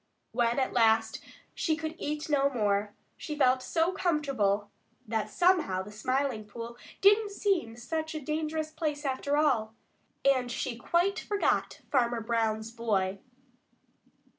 [0.31, 1.23] When at last
[1.53, 4.71] she could eat no more, she felt so comfortable
[5.07, 9.75] that somehow the Smiling Pool didn't seem such a dangerous place after all,
[10.25, 13.19] and she quite forgot Farmer Brown's boy.